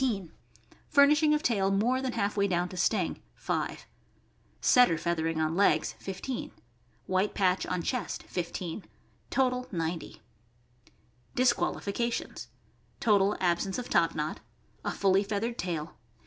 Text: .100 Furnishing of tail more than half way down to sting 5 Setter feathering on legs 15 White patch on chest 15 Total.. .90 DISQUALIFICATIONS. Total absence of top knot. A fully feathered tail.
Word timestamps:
.100 0.01 0.29
Furnishing 0.89 1.31
of 1.31 1.43
tail 1.43 1.69
more 1.69 2.01
than 2.01 2.13
half 2.13 2.35
way 2.35 2.47
down 2.47 2.67
to 2.67 2.75
sting 2.75 3.21
5 3.35 3.85
Setter 4.59 4.97
feathering 4.97 5.39
on 5.39 5.53
legs 5.55 5.93
15 5.99 6.51
White 7.05 7.35
patch 7.35 7.67
on 7.67 7.83
chest 7.83 8.23
15 8.23 8.85
Total.. 9.29 9.65
.90 9.65 10.17
DISQUALIFICATIONS. 11.35 12.47
Total 12.99 13.37
absence 13.39 13.77
of 13.77 13.89
top 13.89 14.15
knot. 14.15 14.39
A 14.83 14.89
fully 14.89 15.21
feathered 15.21 15.59
tail. 15.59 15.95